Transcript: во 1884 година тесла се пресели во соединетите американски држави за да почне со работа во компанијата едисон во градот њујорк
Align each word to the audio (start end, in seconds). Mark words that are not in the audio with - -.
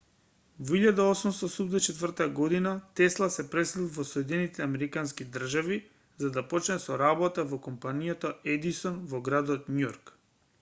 во 0.67 0.77
1884 0.83 2.25
година 2.39 2.71
тесла 2.99 3.27
се 3.35 3.45
пресели 3.51 3.83
во 3.97 4.05
соединетите 4.11 4.65
американски 4.65 5.27
држави 5.37 5.77
за 6.25 6.33
да 6.39 6.45
почне 6.55 6.79
со 6.87 6.99
работа 7.03 7.47
во 7.53 7.61
компанијата 7.69 8.33
едисон 8.57 8.99
во 9.15 9.23
градот 9.31 9.71
њујорк 9.79 10.13